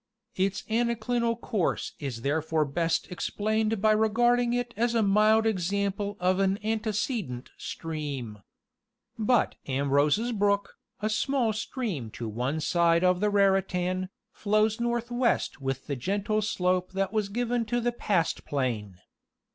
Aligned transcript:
Its 0.35 0.63
anaclinal 0.63 1.39
course 1.39 1.93
is 1.99 2.23
therefore 2.23 2.65
best 2.65 3.11
explained 3.11 3.79
by 3.79 3.91
regarding 3.91 4.51
it 4.51 4.73
as 4.75 4.95
a 4.95 5.03
mild 5.03 5.45
example 5.45 6.17
of 6.19 6.39
an 6.39 6.57
antecedent 6.63 7.51
stream. 7.55 8.39
But 9.19 9.57
Ambrose's 9.67 10.31
brook, 10.31 10.79
a 11.01 11.07
small 11.11 11.53
stream 11.53 12.09
to 12.13 12.27
one 12.27 12.61
side 12.61 13.03
of 13.03 13.19
the 13.19 13.29
Raritan, 13.29 14.09
flows 14.31 14.79
northwest 14.81 15.61
with 15.61 15.85
the 15.85 15.95
gentle 15.95 16.41
slope 16.41 16.93
that 16.93 17.13
was 17.13 17.29
given 17.29 17.63
to 17.65 17.79
the 17.79 17.91
pastplain. 17.91 18.95